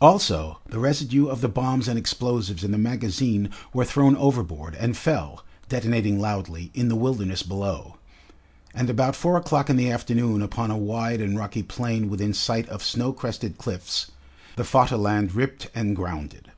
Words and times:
Also 0.00 0.60
the 0.64 0.78
residue 0.78 1.26
of 1.26 1.40
the 1.40 1.48
bombs 1.48 1.88
and 1.88 1.98
explosives 1.98 2.62
in 2.62 2.70
the 2.70 2.78
magazine 2.78 3.50
were 3.74 3.84
thrown 3.84 4.14
overboard 4.16 4.76
and 4.76 4.96
fell, 4.96 5.44
detonating 5.68 6.20
loudly, 6.20 6.70
in 6.72 6.86
the 6.86 6.94
wilderness 6.94 7.42
below. 7.42 7.96
And 8.72 8.88
about 8.88 9.16
four 9.16 9.36
o'clock 9.36 9.68
in 9.68 9.74
the 9.76 9.90
afternoon 9.90 10.40
upon 10.40 10.70
a 10.70 10.78
wide 10.78 11.20
and 11.20 11.36
rocky 11.36 11.64
plain 11.64 12.08
within 12.08 12.32
sight 12.32 12.68
of 12.68 12.84
snow 12.84 13.12
crested 13.12 13.58
cliffs, 13.58 14.12
the 14.54 14.62
Vaterland 14.62 15.34
ripped 15.34 15.66
and 15.74 15.96
grounded. 15.96 16.52